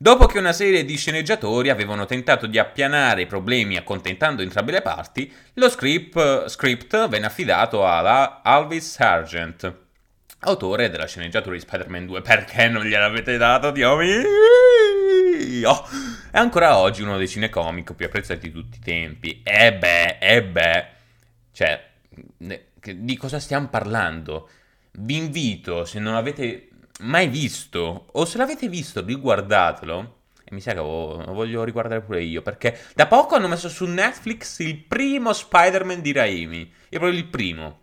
[0.02, 4.82] Dopo che una serie di sceneggiatori avevano tentato di appianare i problemi accontentando entrambe le
[4.82, 9.72] parti, lo script, script venne affidato alla Alvis Sargent,
[10.40, 12.20] autore della sceneggiatura di Spider-Man 2.
[12.20, 14.24] Perché non gliel'avete dato, Dio mio?
[16.32, 19.40] È ancora oggi uno dei cinecomic più apprezzati di tutti i tempi.
[19.44, 20.86] E beh, e beh.
[21.52, 21.90] Cioè,
[22.36, 24.48] di cosa stiamo parlando?
[24.94, 26.70] Vi invito, se non l'avete
[27.02, 30.20] mai visto, o se l'avete visto, riguardatelo.
[30.50, 34.58] Mi sa che lo voglio riguardare pure io, perché da poco hanno messo su Netflix
[34.58, 36.72] il primo Spider-Man di Raimi.
[36.90, 37.80] È proprio il primo.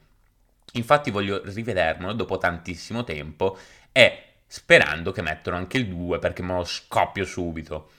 [0.73, 3.57] Infatti voglio rivedermelo dopo tantissimo tempo
[3.91, 7.89] e sperando che mettano anche il 2 perché me lo scoppio subito.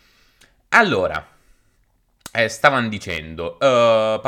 [0.68, 1.26] Allora,
[2.32, 3.56] eh, stavano dicendo...
[3.60, 4.20] Uh.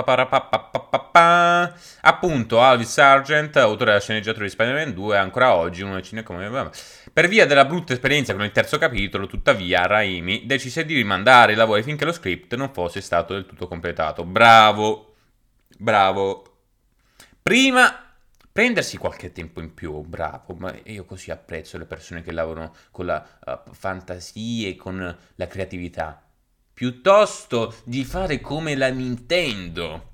[2.01, 6.71] Appunto, Alvis Sargent, autore della sceneggiatura di Spider-Man 2, ancora oggi uno dei cinema
[7.13, 11.57] per via della brutta esperienza con il terzo capitolo, tuttavia, Raimi decise di rimandare i
[11.57, 14.25] lavori finché lo script non fosse stato del tutto completato.
[14.25, 15.15] Bravo,
[15.77, 16.45] bravo.
[17.43, 18.15] Prima
[18.51, 23.07] prendersi qualche tempo in più, bravo, ma io così apprezzo le persone che lavorano con
[23.07, 26.23] la uh, fantasia e con la creatività.
[26.75, 30.13] Piuttosto di fare come la Nintendo,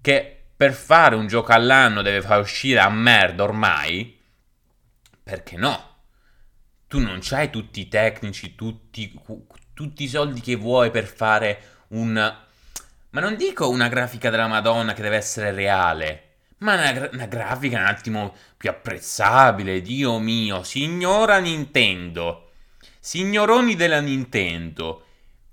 [0.00, 4.18] che per fare un gioco all'anno deve far uscire a merda ormai,
[5.22, 5.88] perché no?
[6.88, 9.14] tu non c'hai tutti i tecnici, tutti,
[9.74, 12.14] tutti i soldi che vuoi per fare un...
[13.10, 17.78] Ma non dico una grafica della Madonna che deve essere reale, ma una, una, grafica
[17.78, 22.52] un attimo più apprezzabile, Dio mio, signora Nintendo,
[22.98, 25.04] signoroni della Nintendo,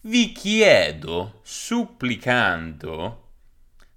[0.05, 3.21] vi chiedo, supplicando,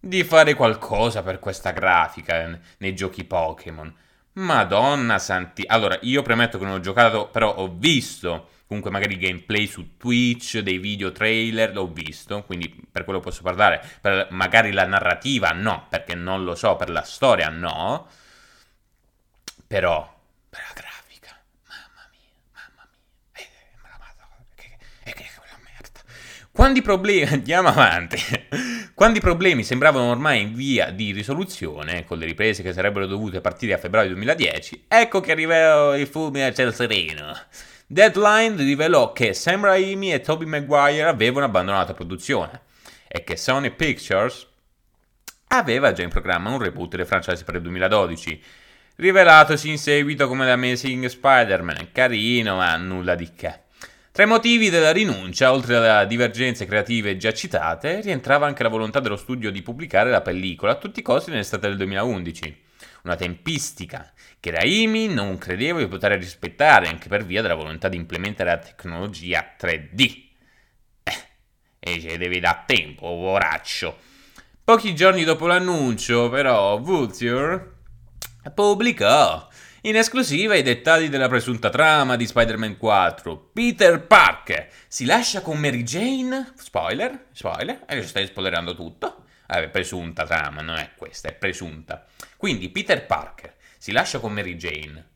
[0.01, 3.95] di fare qualcosa per questa grafica nei giochi Pokémon.
[4.35, 5.65] Madonna santi.
[5.67, 10.59] Allora, io premetto che non ho giocato, però ho visto comunque magari gameplay su Twitch,
[10.59, 13.83] dei video trailer, l'ho visto, quindi per quello posso parlare.
[14.01, 18.07] Per magari la narrativa no, perché non lo so, per la storia no.
[19.67, 21.37] Però, per la grafica,
[21.67, 23.43] mamma mia, mamma mia.
[23.43, 23.49] Eh, eh,
[24.55, 25.31] che, che, che, che
[25.65, 26.01] merda.
[26.59, 28.19] Quanti problemi, andiamo avanti.
[28.93, 33.41] Quando i problemi sembravano ormai in via di risoluzione, con le riprese che sarebbero dovute
[33.41, 37.33] partire a febbraio 2010, ecco che arrivò il fulmine a ciel sereno.
[37.87, 42.63] Deadline rivelò che Sam Raimi e Tobey Maguire avevano abbandonato la produzione
[43.07, 44.45] e che Sony Pictures
[45.51, 48.43] aveva già in programma un reboot del franchise per il 2012,
[48.97, 53.67] rivelatosi in seguito come The Amazing Spider-Man, carino ma nulla di che.
[54.11, 58.99] Tra i motivi della rinuncia, oltre alle divergenze creative già citate, rientrava anche la volontà
[59.01, 62.63] dello studio di pubblicare la pellicola a tutti i costi nell'estate del 2011.
[63.05, 67.97] Una tempistica che Raimi non credeva di poter rispettare anche per via della volontà di
[67.97, 70.23] implementare la tecnologia 3D.
[71.05, 71.17] Eh,
[71.79, 73.99] e ce devi da tempo, poraccio.
[74.65, 77.77] Pochi giorni dopo l'annuncio, però, Vulture
[78.55, 79.49] pubblicò
[79.83, 83.51] in esclusiva i dettagli della presunta trama di Spider-Man 4.
[83.53, 86.53] Peter Parker si lascia con Mary Jane.
[86.57, 89.27] Spoiler, spoiler, e stai spoilerando tutto.
[89.47, 92.05] Eh, presunta trama, non è questa, è presunta.
[92.37, 95.11] Quindi Peter Parker si lascia con Mary Jane.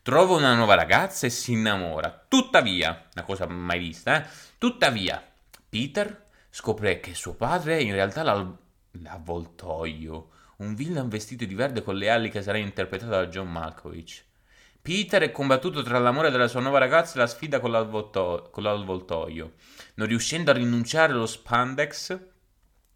[0.00, 2.24] Trova una nuova ragazza e si innamora.
[2.26, 4.28] Tuttavia, una cosa mai vista, eh?
[4.56, 5.22] Tuttavia,
[5.68, 8.22] Peter scopre che suo padre è in realtà
[8.92, 10.30] l'avvoltoio
[10.62, 14.24] un villain vestito di verde con le ali che sarà interpretato da John Malkovich.
[14.80, 18.62] Peter è combattuto tra l'amore della sua nuova ragazza e la sfida con, l'avvolto- con
[18.62, 19.52] l'avvoltoio.
[19.94, 22.18] Non riuscendo a rinunciare allo spandex,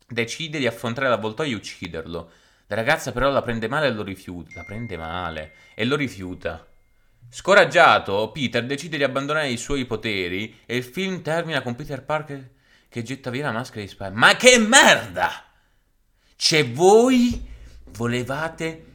[0.08, 2.30] decide di affrontare l'avvoltoio e ucciderlo.
[2.66, 4.50] La ragazza però la prende male e lo rifiuta.
[4.56, 6.66] La prende male e lo rifiuta.
[7.28, 12.50] Scoraggiato, Peter decide di abbandonare i suoi poteri e il film termina con Peter Parker
[12.88, 14.14] che getta via la maschera di Spider.
[14.14, 15.44] Ma che merda!
[16.36, 17.54] C'è voi
[17.90, 18.94] volevate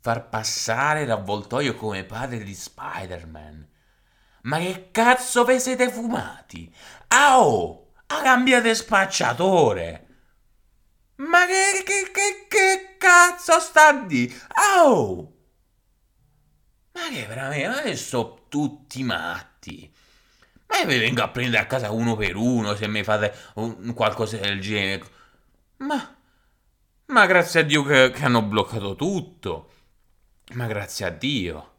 [0.00, 3.68] far passare l'avvoltoio come padre di Spider-Man.
[4.42, 6.72] Ma che cazzo vi siete fumati?
[7.08, 7.92] Au!
[8.06, 10.06] Ah, cambiate spacciatore!
[11.16, 14.32] Ma che, che, che, che cazzo sta di?
[14.76, 15.34] Au!
[16.92, 19.92] Ma che veramente, ma sono tutti matti.
[20.68, 23.92] Ma io vi vengo a prendere a casa uno per uno se mi fate un,
[23.94, 25.04] qualcosa del genere.
[25.78, 26.15] Ma
[27.06, 29.70] ma grazie a Dio che, che hanno bloccato tutto.
[30.54, 31.70] Ma grazie a Dio.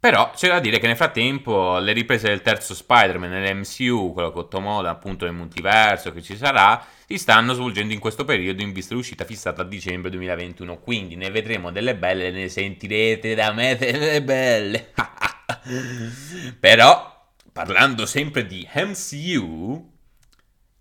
[0.00, 4.48] Però c'è da dire che nel frattempo le riprese del terzo Spider-Man nell'MCU, quello con
[4.48, 8.90] Tomoda appunto nel multiverso che ci sarà, si stanno svolgendo in questo periodo in vista
[8.90, 10.78] dell'uscita fissata a dicembre 2021.
[10.78, 14.92] Quindi ne vedremo delle belle, ne sentirete da me delle belle.
[16.60, 19.96] Però, parlando sempre di MCU,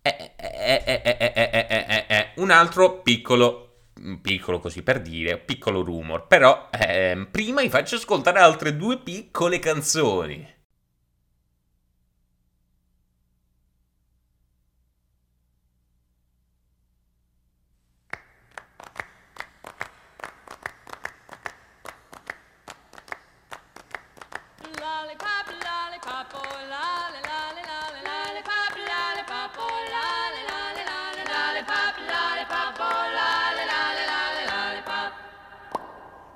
[0.02, 0.34] è,
[2.38, 3.84] un altro piccolo,
[4.22, 6.28] piccolo così per dire, piccolo rumor.
[6.28, 10.56] Però eh, prima vi faccio ascoltare altre due piccole canzoni.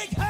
[0.00, 0.29] Take her.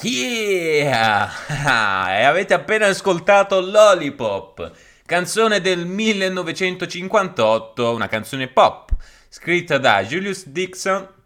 [0.00, 1.28] Yeah!
[2.20, 4.70] e avete appena ascoltato Lollipop,
[5.04, 8.92] canzone del 1958, una canzone pop,
[9.28, 11.16] scritta da Julius Dixon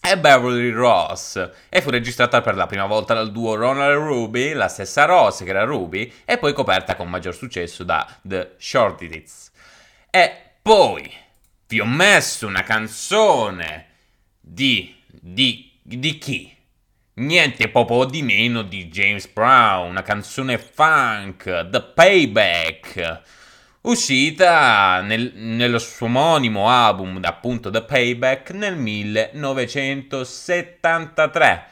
[0.00, 4.68] e Beverly Ross e fu registrata per la prima volta dal duo Ronald Ruby, la
[4.68, 9.52] stessa Ross che era Ruby, e poi coperta con maggior successo da The Shorties.
[10.10, 11.12] E poi
[11.68, 13.86] vi ho messo una canzone
[14.40, 14.96] di...
[15.06, 15.70] di...
[15.82, 16.57] di chi?
[17.18, 23.22] Niente proprio di meno di James Brown, una canzone funk, The Payback,
[23.80, 31.66] uscita nel, nello suo omonimo album, appunto The Payback, nel 1973.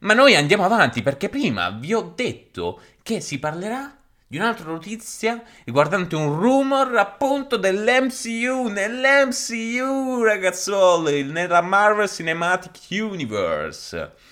[0.00, 3.96] Ma noi andiamo avanti perché prima vi ho detto che si parlerà
[4.26, 14.28] di un'altra notizia riguardante un rumor appunto dell'MCU, nell'MCU ragazzoli, nella Marvel Cinematic Universe.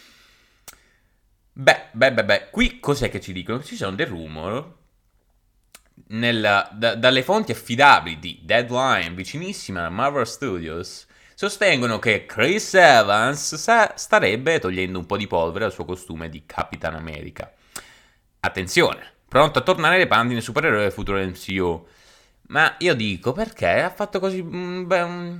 [1.60, 3.62] Beh, beh, beh, beh, qui cos'è che ci dicono?
[3.62, 4.76] Ci sono dei rumor
[6.08, 13.56] nella, da, dalle fonti affidabili di Deadline, vicinissima a Marvel Studios, sostengono che Chris Evans
[13.56, 17.52] sa, starebbe togliendo un po' di polvere al suo costume di Capitan America.
[18.40, 21.86] Attenzione, pronto a tornare panni del supereroe del futuro MCU.
[22.48, 24.42] Ma io dico perché ha fatto così.
[24.42, 25.38] Mm, beh, mm,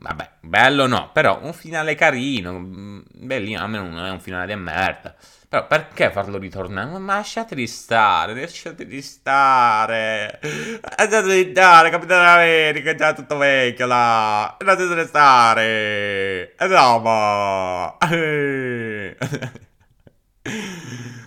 [0.00, 2.58] vabbè, bello no, però un finale carino.
[2.58, 5.14] Mm, bellino, almeno non è un finale di merda.
[5.48, 6.98] Però perché farlo ritornare?
[6.98, 10.40] Ma lasciateli stare, lasciateli stare.
[10.42, 14.54] Lasciateli stare, Capitano America, è già tutto vecchio là.
[14.58, 16.54] Lasciateli stare.
[16.58, 17.00] No,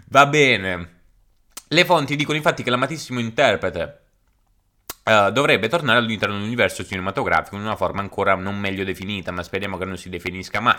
[0.10, 1.00] Va bene.
[1.68, 4.02] Le fonti dicono infatti che l'amatissimo interprete
[5.04, 9.78] Uh, dovrebbe tornare all'interno dell'universo cinematografico in una forma ancora non meglio definita, ma speriamo
[9.78, 10.78] che non si definisca mai.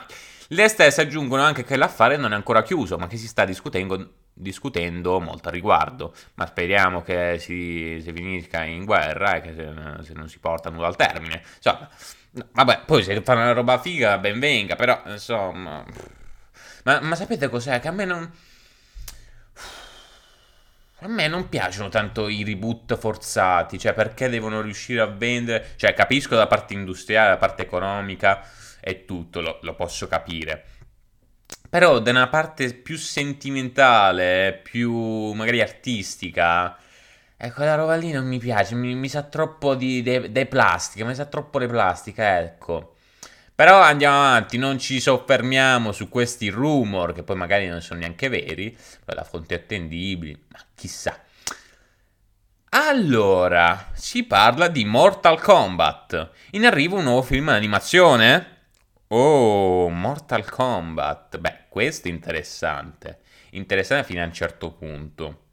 [0.49, 4.13] Le stesse aggiungono anche che l'affare non è ancora chiuso, ma che si sta discutendo,
[4.33, 6.15] discutendo molto a riguardo.
[6.35, 10.71] Ma speriamo che si, si finisca in guerra e che se, se, non si porta
[10.71, 11.43] nulla al termine.
[11.57, 11.89] Insomma,
[12.53, 15.85] vabbè, poi se fa una roba figa, ben venga, però insomma.
[16.85, 17.81] Ma, ma sapete cos'è?
[17.81, 18.31] Che a me non.
[21.03, 25.95] A me non piacciono tanto i reboot forzati, cioè perché devono riuscire a vendere, cioè
[25.95, 28.49] capisco la parte industriale, la parte economica
[28.81, 30.65] e tutto, lo, lo posso capire.
[31.69, 36.77] Però da una parte più sentimentale, più magari artistica,
[37.43, 40.47] e ecco, quella roba lì non mi piace, mi, mi sa troppo di, de, de
[40.47, 42.95] plastica, mi sa troppo di plastica, ecco.
[43.53, 48.29] Però andiamo avanti, non ci soffermiamo su questi rumor che poi magari non sono neanche
[48.29, 51.17] veri, da fonti attendibili, ma chissà.
[52.71, 56.31] Allora, si parla di Mortal Kombat.
[56.53, 58.71] In arrivo un nuovo film d'animazione?
[59.09, 61.39] Oh, Mortal Kombat.
[61.39, 63.21] Beh, questo è interessante.
[63.51, 65.45] Interessante fino a un certo punto.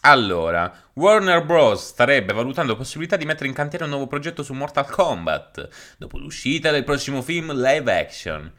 [0.00, 1.86] Allora, Warner Bros.
[1.86, 6.18] starebbe valutando la possibilità di mettere in cantiere un nuovo progetto su Mortal Kombat, dopo
[6.18, 8.52] l'uscita del prossimo film live action.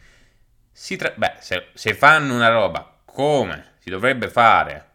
[0.98, 4.93] Tra- Beh, se, se fanno una roba come si dovrebbe fare,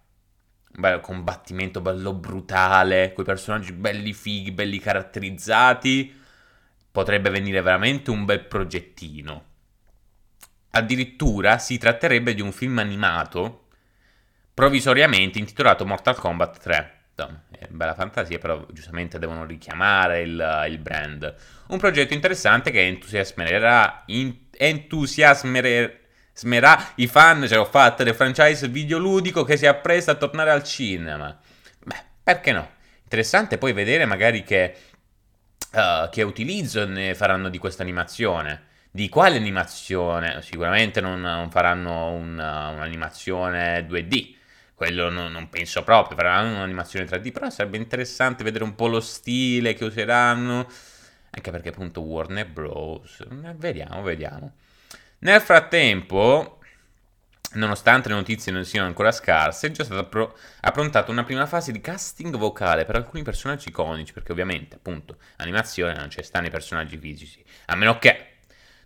[0.79, 6.17] un bel combattimento bello brutale, quei personaggi belli fighi, belli caratterizzati,
[6.91, 9.45] potrebbe venire veramente un bel progettino.
[10.71, 13.67] Addirittura si tratterebbe di un film animato
[14.55, 16.93] provvisoriamente intitolato Mortal Kombat 3.
[17.51, 21.35] È bella fantasia, però giustamente devono richiamare il, il brand.
[21.69, 25.91] Un progetto interessante che entusiasmerà, in, entusiasmerà
[26.97, 31.37] i fan, ce l'ho fatta, del franchise videoludico che si appresta a tornare al cinema.
[31.85, 32.71] Beh, perché no?
[33.03, 34.77] Interessante poi vedere magari che,
[35.73, 38.67] uh, che utilizzo ne faranno di questa animazione.
[38.91, 40.41] Di quale animazione?
[40.43, 44.37] Sicuramente non, non faranno una, un'animazione 2D
[44.79, 49.01] quello non, non penso proprio, faranno un'animazione 3D, però sarebbe interessante vedere un po' lo
[49.01, 50.69] stile che useranno,
[51.31, 53.27] anche perché appunto Warner Bros.
[53.29, 54.53] Eh, vediamo, vediamo.
[55.21, 56.61] Nel frattempo,
[57.55, 61.73] nonostante le notizie non siano ancora scarse, è già stata pro- approntata una prima fase
[61.73, 66.51] di casting vocale per alcuni personaggi iconici, perché ovviamente appunto animazione non c'è stanno i
[66.51, 68.27] personaggi fisici, a meno che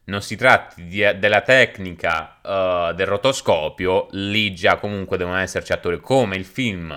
[0.05, 6.01] non si tratti di, della tecnica uh, del rotoscopio, lì già comunque devono esserci attori
[6.01, 6.91] come il film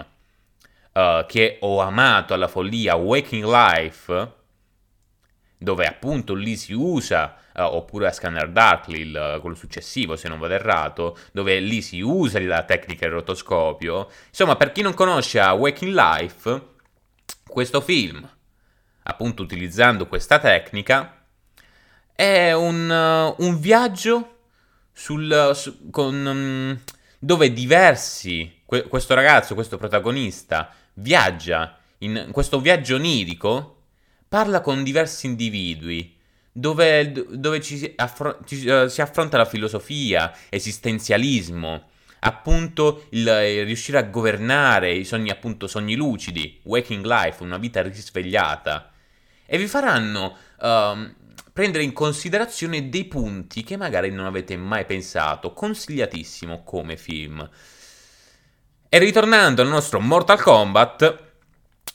[0.94, 4.34] uh, che ho amato alla follia, Waking Life,
[5.66, 10.38] dove appunto lì si usa, uh, oppure a Scanner Darkly, il, quello successivo se non
[10.38, 14.10] vado errato, dove lì si usa la tecnica del rotoscopio.
[14.30, 16.62] Insomma, per chi non conosce Waking Life,
[17.48, 18.30] questo film,
[19.04, 21.26] appunto utilizzando questa tecnica,
[22.14, 24.38] è un, uh, un viaggio
[24.94, 26.80] sul, su, con, um,
[27.18, 33.75] dove diversi, que- questo ragazzo, questo protagonista, viaggia in questo viaggio onirico,
[34.36, 36.14] parla con diversi individui,
[36.52, 41.84] dove, dove ci, si affron- ci, uh, si affronta la filosofia, esistenzialismo,
[42.20, 47.82] appunto il, il, riuscire a governare i sogni, appunto sogni lucidi, waking life, una vita
[47.82, 48.92] risvegliata,
[49.46, 51.14] e vi faranno uh,
[51.54, 57.50] prendere in considerazione dei punti che magari non avete mai pensato, consigliatissimo come film.
[58.90, 61.25] E ritornando al nostro Mortal Kombat,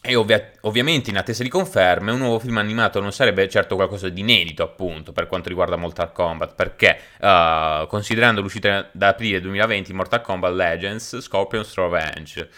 [0.02, 4.08] e ovvia- ovviamente in attesa di conferme, un nuovo film animato non sarebbe certo qualcosa
[4.08, 9.92] di inedito, appunto, per quanto riguarda Mortal Kombat, perché uh, considerando l'uscita da aprile 2020
[9.92, 12.48] Mortal Kombat Legends, Scorpion's Revenge,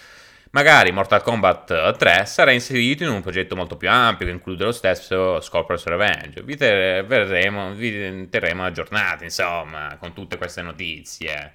[0.50, 4.72] magari Mortal Kombat 3 sarà inserito in un progetto molto più ampio che include lo
[4.72, 6.42] stesso Scorpion's Revenge.
[6.44, 11.54] Vi, ter- verremo, vi terremo aggiornati, insomma, con tutte queste notizie.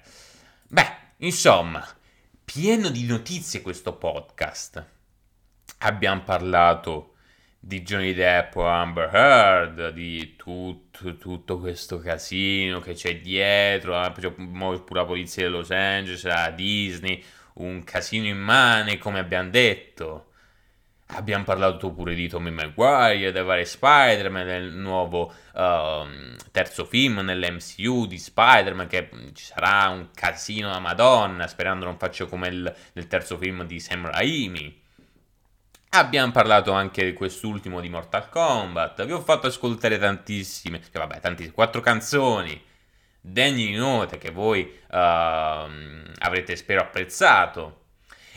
[0.68, 1.82] Beh, insomma,
[2.44, 4.96] pieno di notizie questo podcast
[5.78, 7.14] abbiamo parlato
[7.60, 14.12] di Johnny Depp o Amber Heard, di tutto, tutto questo casino che c'è dietro, eh,
[14.12, 17.22] pure la polizia di Los Angeles, la Disney,
[17.54, 20.24] un casino immane come abbiamo detto.
[21.12, 28.06] Abbiamo parlato pure di Tommy Maguire, dei vari Spider-Man, del nuovo uh, terzo film nell'MCU
[28.06, 33.06] di Spider-Man, che ci sarà un casino da Madonna, sperando non faccia come il, nel
[33.06, 34.86] terzo film di Sam Raimi.
[35.90, 39.06] Abbiamo parlato anche di quest'ultimo di Mortal Kombat.
[39.06, 42.62] Vi ho fatto ascoltare tantissime, cioè vabbè, tantissime, quattro canzoni
[43.20, 47.84] degne di note che voi uh, avrete spero apprezzato.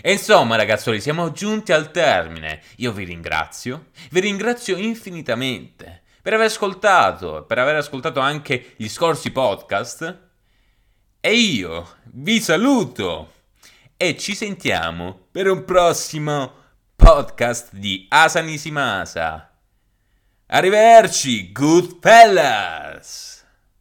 [0.02, 2.62] E insomma, ragazzoli, siamo giunti al termine.
[2.78, 9.30] Io vi ringrazio, vi ringrazio infinitamente per aver ascoltato, per aver ascoltato anche gli scorsi
[9.32, 10.30] podcast.
[11.20, 13.34] E io vi saluto
[13.97, 16.61] e ci sentiamo per un prossimo
[17.02, 19.49] podcast di Asa Nisimasa.
[20.45, 23.30] Arrivederci, good fellas!